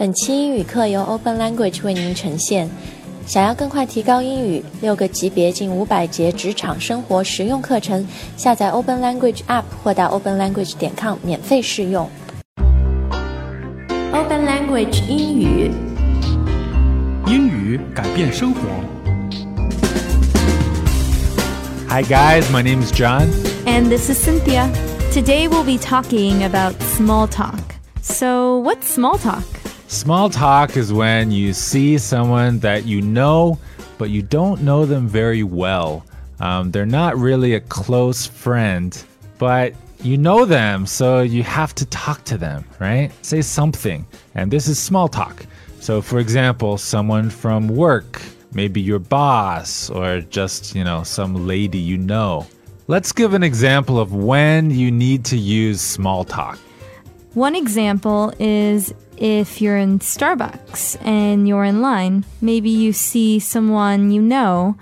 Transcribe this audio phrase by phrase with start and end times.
[0.00, 2.70] 本期英语课由 Open Language 为您呈现。
[3.26, 12.08] 想要更快提高英语，六个级别近五百节职场生活实用课程，下载 Open Language App 或到 openlanguage 点 com 免费试用。
[14.10, 15.70] Open Language 英语，
[17.26, 18.60] 英语改变生活。
[21.90, 23.28] Hi guys, my name is John.
[23.66, 24.66] And this is Cynthia.
[25.12, 27.58] Today we'll be talking about small talk.
[28.00, 29.42] So, what's small talk?
[29.90, 33.58] Small talk is when you see someone that you know,
[33.98, 36.06] but you don't know them very well.
[36.38, 38.96] Um, they're not really a close friend,
[39.36, 43.10] but you know them, so you have to talk to them, right?
[43.22, 44.06] Say something.
[44.36, 45.44] And this is small talk.
[45.80, 48.22] So, for example, someone from work,
[48.54, 52.46] maybe your boss, or just, you know, some lady you know.
[52.86, 56.60] Let's give an example of when you need to use small talk.
[57.34, 64.10] One example is if you're in Starbucks and you're in line, maybe you see someone
[64.10, 64.76] you know,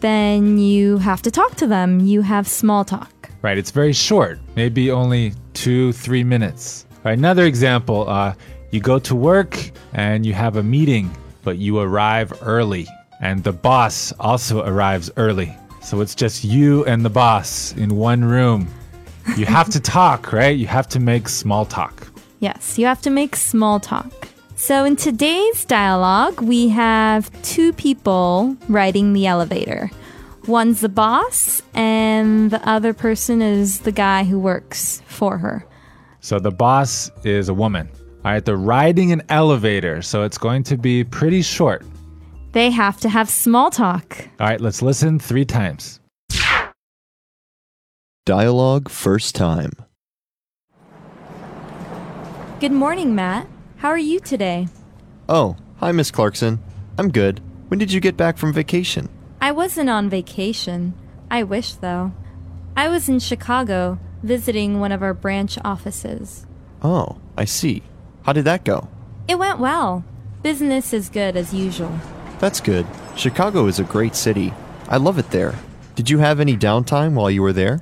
[0.00, 2.00] then you have to talk to them.
[2.00, 3.30] You have small talk.
[3.42, 6.86] Right, it's very short, maybe only two, three minutes.
[7.04, 8.34] Right, another example uh,
[8.70, 11.10] you go to work and you have a meeting,
[11.42, 12.86] but you arrive early,
[13.22, 15.56] and the boss also arrives early.
[15.80, 18.68] So it's just you and the boss in one room.
[19.38, 20.56] You have to talk, right?
[20.56, 22.09] You have to make small talk.
[22.40, 24.28] Yes, you have to make small talk.
[24.56, 29.90] So, in today's dialogue, we have two people riding the elevator.
[30.46, 35.64] One's the boss, and the other person is the guy who works for her.
[36.20, 37.88] So the boss is a woman.
[38.24, 41.84] All right, they're riding an elevator, so it's going to be pretty short.
[42.52, 44.28] They have to have small talk.
[44.38, 46.00] All right, let's listen three times.
[48.26, 49.72] Dialogue first time.
[52.60, 53.46] Good morning, Matt.
[53.78, 54.68] How are you today?
[55.30, 56.62] Oh, hi, Miss Clarkson.
[56.98, 57.40] I'm good.
[57.68, 59.08] When did you get back from vacation?
[59.40, 60.92] I wasn't on vacation.
[61.30, 62.12] I wish, though.
[62.76, 66.46] I was in Chicago visiting one of our branch offices.
[66.82, 67.82] Oh, I see.
[68.24, 68.88] How did that go?
[69.26, 70.04] It went well.
[70.42, 71.98] Business is good as usual.
[72.40, 72.86] That's good.
[73.16, 74.52] Chicago is a great city.
[74.86, 75.54] I love it there.
[75.94, 77.80] Did you have any downtime while you were there?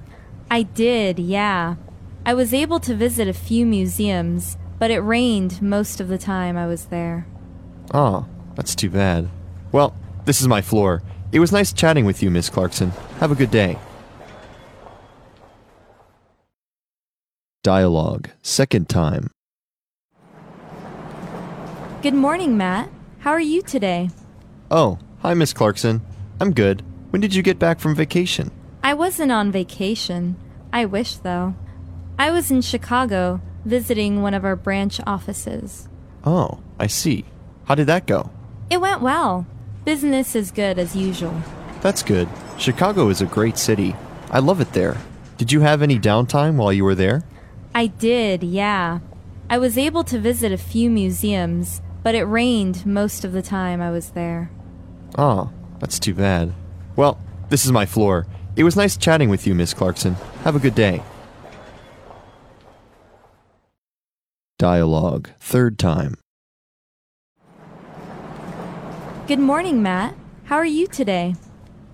[0.53, 1.75] I did, yeah.
[2.25, 6.57] I was able to visit a few museums, but it rained most of the time
[6.57, 7.27] I was there.
[7.93, 9.29] Oh, that's too bad.
[9.73, 9.95] Well,
[10.25, 11.03] this is my floor.
[11.33, 12.91] It was nice chatting with you, Miss Clarkson.
[13.21, 13.79] Have a good day.
[17.63, 19.31] Dialogue second time.
[22.01, 22.89] Good morning, Matt.
[23.19, 24.11] How are you today?
[24.71, 26.01] Oh, hi, Miss Clarkson.
[26.41, 26.83] I'm good.
[27.11, 28.51] When did you get back from vacation?
[28.83, 30.37] I wasn't on vacation.
[30.73, 31.55] I wish, though.
[32.19, 35.89] I was in Chicago visiting one of our branch offices.
[36.25, 37.25] Oh, I see.
[37.67, 38.31] How did that go?
[38.71, 39.47] It went well.
[39.85, 41.43] Business is good as usual.
[41.81, 42.29] That's good.
[42.59, 43.95] Chicago is a great city.
[44.31, 44.97] I love it there.
[45.37, 47.23] Did you have any downtime while you were there?
[47.75, 48.99] I did, yeah.
[49.49, 53.81] I was able to visit a few museums, but it rained most of the time
[53.81, 54.51] I was there.
[55.17, 56.53] Oh, that's too bad.
[56.97, 58.27] Well, this is my floor.
[58.57, 60.15] It was nice chatting with you, Miss Clarkson.
[60.43, 61.03] Have a good day.
[64.59, 66.17] Dialogue third time.
[69.29, 70.17] Good morning, Matt.
[70.47, 71.37] How are you today?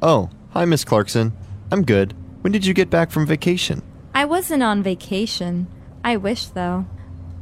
[0.01, 1.35] Oh, hi, Miss Clarkson.
[1.71, 2.15] I'm good.
[2.41, 3.83] When did you get back from vacation?
[4.15, 5.67] I wasn't on vacation.
[6.03, 6.87] I wish, though.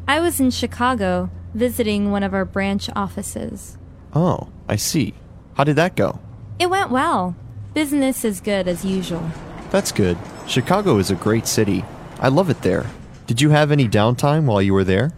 [0.09, 3.79] I was in Chicago visiting one of our branch offices.
[4.15, 5.15] Oh, I see.
[5.55, 6.19] How did that go?
[6.59, 7.37] It went well.
[7.75, 9.31] Business is good as usual.
[9.71, 10.19] That's good.
[10.49, 11.85] Chicago is a great city.
[12.19, 12.87] I love it there.
[13.27, 15.13] Did you have any downtime while you were there?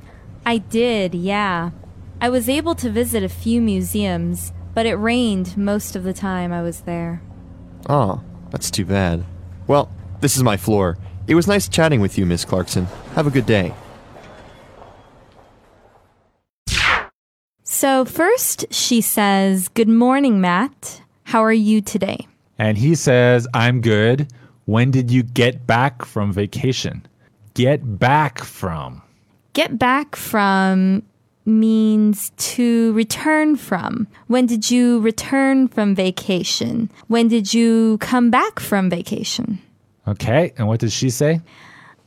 [0.46, 1.70] I did, yeah.
[2.20, 6.52] I was able to visit a few museums, but it rained most of the time
[6.52, 7.22] I was there.
[7.88, 9.24] Oh, that's too bad.
[9.66, 10.98] Well, this is my floor.
[11.26, 12.86] It was nice chatting with you, Miss Clarkson.
[13.14, 13.74] Have a good day.
[17.62, 21.02] So, first she says, Good morning, Matt.
[21.24, 22.26] How are you today?
[22.58, 24.32] And he says, I'm good.
[24.66, 27.06] When did you get back from vacation?
[27.54, 29.00] Get back from.
[29.52, 31.04] Get back from
[31.46, 34.08] means to return from.
[34.26, 36.90] When did you return from vacation?
[37.06, 39.60] When did you come back from vacation?
[40.08, 41.40] Okay, and what did she say?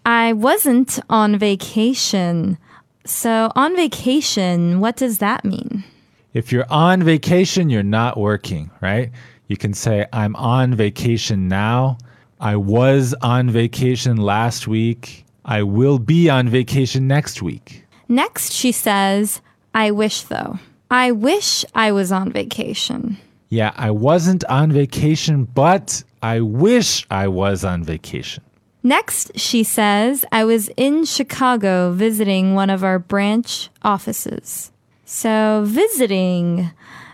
[0.06, 2.58] I wasn't on vacation.
[3.06, 5.86] So, on vacation, what does that mean?
[6.34, 9.12] If you're on vacation, you're not working, right?
[9.48, 11.98] You can say, I'm on vacation now.
[12.40, 15.24] I was on vacation last week.
[15.48, 17.86] I will be on vacation next week.
[18.10, 19.42] Next, she says,
[19.74, 20.60] I wish, though.
[20.92, 23.18] I wish I was on vacation.
[23.48, 28.44] Yeah, I wasn't on vacation, but I wish I was on vacation.
[28.84, 34.72] Next, she says, I was in Chicago visiting one of our branch offices.
[35.06, 36.72] So, visiting,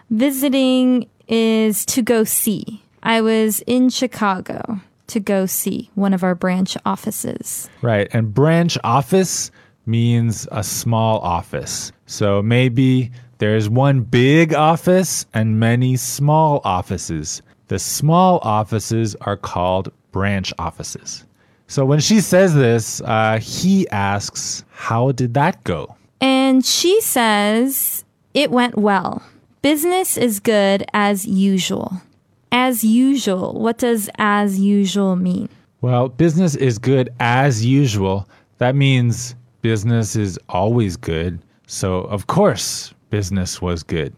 [0.10, 2.84] visiting is to go see.
[3.04, 4.82] I was in Chicago
[5.14, 7.70] to go see one of our branch offices.
[7.82, 8.08] Right.
[8.14, 9.52] And branch office
[9.86, 11.92] means a small office.
[12.08, 17.42] So maybe there's one big office and many small offices.
[17.68, 21.26] The small offices are called branch offices.
[21.68, 25.96] So when she says this, uh, he asks, How did that go?
[26.22, 29.22] And she says, It went well.
[29.62, 32.02] Business is good as usual.
[32.54, 33.60] As usual.
[33.60, 35.50] What does as usual mean?
[35.82, 38.30] Well, business is good as usual.
[38.60, 41.40] That means business is always good.
[41.66, 44.16] So, of course, business was good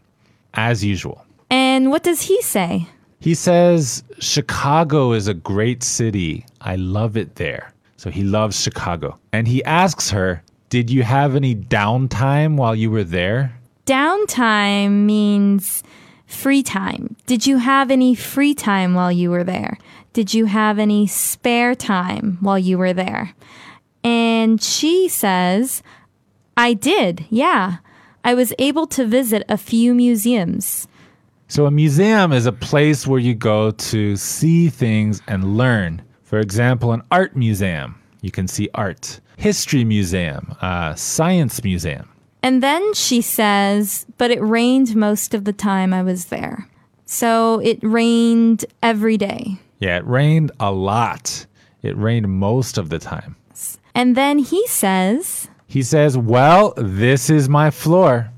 [0.54, 1.26] as usual.
[1.50, 2.88] And what does he say?
[3.20, 6.46] He says, Chicago is a great city.
[6.62, 7.74] I love it there.
[7.98, 9.18] So he loves Chicago.
[9.32, 13.58] And he asks her, Did you have any downtime while you were there?
[13.86, 15.84] Downtime means
[16.25, 17.16] free time.
[17.25, 19.77] Did you have any free time while you were there?
[20.13, 23.33] Did you have any spare time while you were there?
[24.04, 25.83] And she says,
[26.56, 27.77] I did, yeah.
[28.24, 30.88] I was able to visit a few museums.
[31.48, 36.01] So, a museum is a place where you go to see things and learn.
[36.24, 39.19] For example, an art museum, you can see art.
[39.38, 42.10] History museum, uh, science museum.
[42.46, 46.70] And then she says, but it rained most of the time I was there.
[47.08, 49.58] So it rained every day.
[49.80, 51.48] Yeah, it rained a lot.
[51.82, 53.36] It rained most of the time.
[53.96, 58.30] And then he says, He says, Well, this is my floor.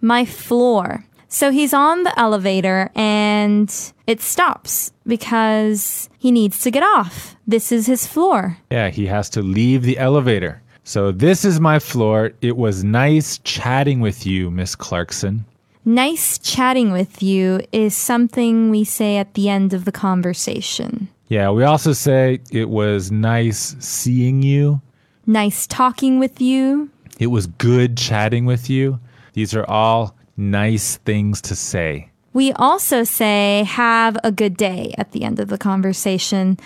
[0.00, 1.04] my floor.
[1.26, 3.68] So he's on the elevator and
[4.06, 7.34] it stops because he needs to get off.
[7.48, 8.58] This is his floor.
[8.70, 10.62] Yeah, he has to leave the elevator.
[10.88, 12.30] So, this is my floor.
[12.42, 15.44] It was nice chatting with you, Miss Clarkson.
[15.84, 21.08] Nice chatting with you is something we say at the end of the conversation.
[21.26, 24.80] Yeah, we also say it was nice seeing you.
[25.26, 26.88] Nice talking with you.
[27.18, 29.00] It was good chatting with you.
[29.32, 32.10] These are all nice things to say.
[32.32, 36.58] We also say have a good day at the end of the conversation.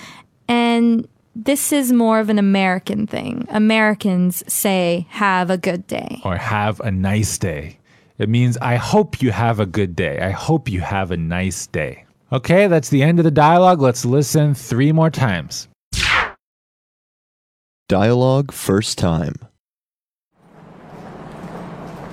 [0.46, 1.08] And
[1.44, 3.46] this is more of an American thing.
[3.48, 6.20] Americans say have a good day.
[6.22, 7.78] Or have a nice day.
[8.18, 10.20] It means I hope you have a good day.
[10.20, 12.04] I hope you have a nice day.
[12.30, 13.80] Okay, that's the end of the dialogue.
[13.80, 15.68] Let's listen three more times.
[17.88, 19.34] Dialogue first time.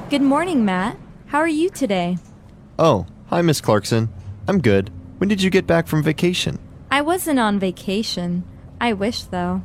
[0.10, 0.98] Good morning, Matt.
[1.28, 2.18] How are you today?
[2.80, 4.08] Oh, hi, Miss Clarkson.
[4.48, 4.90] I'm good.
[5.18, 6.60] When did you get back from vacation?
[6.90, 8.46] I wasn't on vacation.
[8.80, 9.62] I wish, though.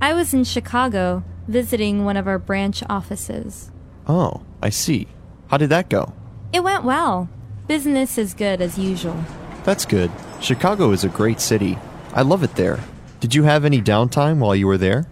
[0.00, 3.70] I was in Chicago visiting one of our branch offices.
[4.06, 5.08] Oh, I see.
[5.48, 6.12] How did that go?
[6.52, 7.28] It went well.
[7.66, 9.24] Business is good as usual.
[9.64, 10.10] That's good.
[10.40, 11.78] Chicago is a great city.
[12.14, 12.80] I love it there.
[13.20, 15.06] Did you have any downtime while you were there?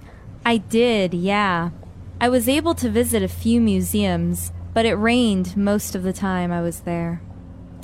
[0.45, 1.71] I did, yeah.
[2.21, 6.51] I was able to visit a few museums, but it rained most of the time
[6.51, 7.23] I was there.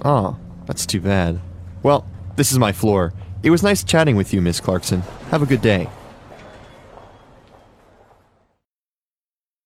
[0.05, 0.36] Oh,
[0.67, 1.41] that's too bad.
[1.82, 3.15] Well, this is my floor.
[3.46, 5.03] It was nice chatting with you, Miss Clarkson.
[5.31, 5.88] Have a good day.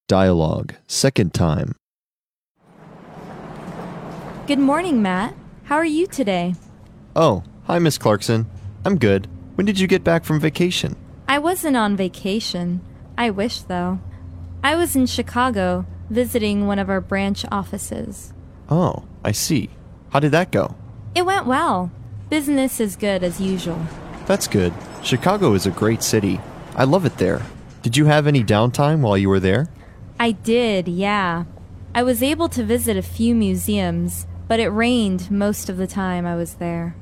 [0.06, 1.74] Dialogue, second time.
[4.46, 5.34] Good morning, Matt.
[5.64, 6.56] How are you today?
[7.16, 8.44] Oh, hi, Miss Clarkson.
[8.84, 9.26] I'm good.
[9.54, 10.94] When did you get back from vacation?
[11.26, 12.82] I wasn't on vacation.
[13.16, 13.98] I wish, though.
[14.62, 18.34] I was in Chicago visiting one of our branch offices.
[18.68, 19.70] Oh, I see.
[20.10, 20.76] How did that go?
[21.14, 21.90] It went well.
[22.30, 23.84] Business is good as usual.
[24.26, 24.72] That's good.
[25.02, 26.40] Chicago is a great city.
[26.76, 27.42] I love it there.
[27.82, 29.66] Did you have any downtime while you were there?
[30.20, 31.44] I did, yeah.
[31.92, 36.24] I was able to visit a few museums, but it rained most of the time
[36.24, 36.94] I was there.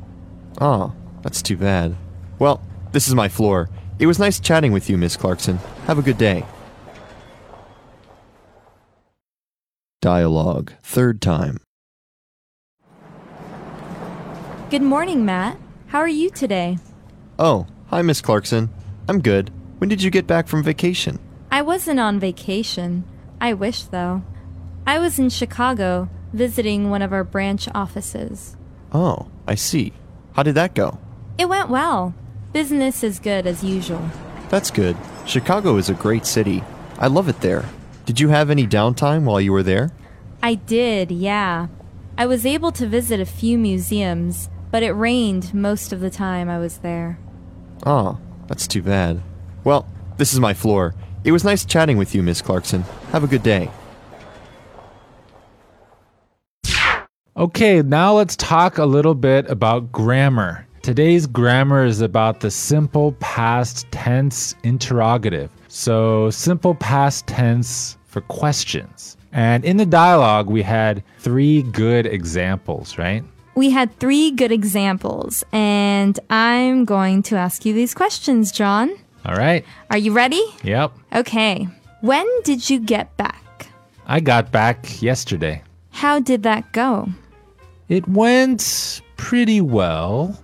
[0.62, 1.94] Oh, that's too bad.
[2.38, 3.68] Well, this is my floor.
[3.98, 5.58] It was nice chatting with you, Miss Clarkson.
[5.86, 6.46] Have a good day.
[10.00, 11.58] Dialogue, third time.
[14.70, 15.56] Good morning, Matt.
[15.86, 16.76] How are you today?
[17.38, 18.68] Oh, hi, Miss Clarkson.
[19.08, 19.50] I'm good.
[19.78, 21.18] When did you get back from vacation?
[21.50, 23.04] I wasn't on vacation.
[23.40, 24.22] I wish, though.
[24.86, 28.58] I was in Chicago visiting one of our branch offices.
[28.92, 29.94] Oh, I see.
[30.34, 30.98] How did that go?
[31.38, 32.14] It went well.
[32.52, 34.10] Business is good as usual.
[34.50, 34.98] That's good.
[35.24, 36.62] Chicago is a great city.
[36.98, 37.64] I love it there.
[38.04, 39.92] Did you have any downtime while you were there?
[40.42, 41.68] I did, yeah.
[42.18, 46.48] I was able to visit a few museums, but it rained most of the time
[46.48, 47.18] I was there.
[47.86, 49.20] Oh, that's too bad.
[49.64, 50.94] Well, this is my floor.
[51.24, 52.82] It was nice chatting with you, Miss Clarkson.
[53.12, 53.70] Have a good day.
[57.36, 60.66] Okay, now let's talk a little bit about grammar.
[60.82, 65.50] Today's grammar is about the simple past tense interrogative.
[65.68, 69.16] So, simple past tense for questions.
[69.32, 73.22] And in the dialogue, we had three good examples, right?
[73.58, 78.88] We had three good examples, and I'm going to ask you these questions, John.
[79.26, 79.64] All right.
[79.90, 80.44] Are you ready?
[80.62, 80.92] Yep.
[81.16, 81.66] Okay.
[82.00, 83.66] When did you get back?
[84.06, 85.64] I got back yesterday.
[85.90, 87.08] How did that go?
[87.88, 90.40] It went pretty well.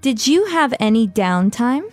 [0.00, 1.84] Did you have any downtime?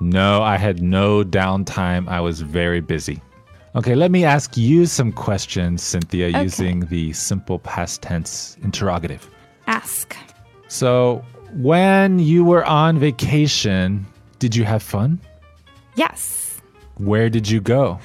[0.00, 2.08] No, I had no downtime.
[2.08, 3.22] I was very busy.
[3.76, 6.42] Okay, let me ask you some questions, Cynthia, Okay.
[6.42, 9.30] using the simple past tense interrogative.
[9.66, 10.16] Ask.
[10.68, 14.06] So, when you were on vacation,
[14.38, 15.20] did you have fun?
[15.94, 16.60] Yes.
[16.98, 17.98] Where did you go?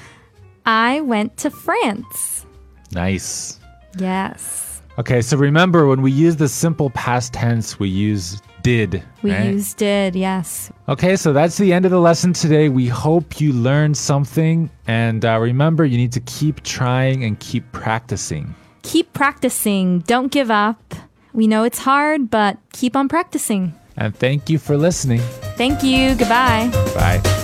[0.66, 2.46] I went to France.
[2.92, 3.58] Nice.
[3.98, 4.82] Yes.
[4.98, 9.02] Okay, so remember when we use the simple past tense, we use did.
[9.22, 9.52] We right?
[9.52, 10.70] used did, yes.
[10.88, 12.68] Okay, so that's the end of the lesson today.
[12.68, 14.70] We hope you learned something.
[14.86, 18.54] And uh, remember, you need to keep trying and keep practicing.
[18.82, 20.00] Keep practicing.
[20.00, 20.94] Don't give up.
[21.32, 23.74] We know it's hard, but keep on practicing.
[23.96, 25.20] And thank you for listening.
[25.56, 26.14] Thank you.
[26.14, 26.70] Goodbye.
[26.94, 27.39] Bye.